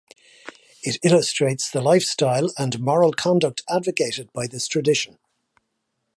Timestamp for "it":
0.81-0.97